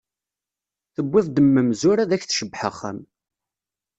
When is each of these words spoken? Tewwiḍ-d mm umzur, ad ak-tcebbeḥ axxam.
Tewwiḍ-d 0.95 1.37
mm 1.43 1.55
umzur, 1.61 1.97
ad 1.99 2.11
ak-tcebbeḥ 2.15 2.61
axxam. 2.69 2.99